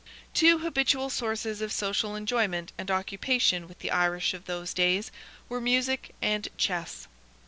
Two 0.33 0.57
habitual 0.57 1.11
sources 1.11 1.61
of 1.61 1.71
social 1.71 2.15
enjoyment 2.15 2.71
and 2.75 2.89
occupation 2.89 3.67
with 3.67 3.77
the 3.77 3.91
Irish 3.91 4.33
of 4.33 4.45
those 4.45 4.73
days 4.73 5.11
were 5.47 5.61
music 5.61 6.15
and 6.23 6.47
chess. 6.57 7.07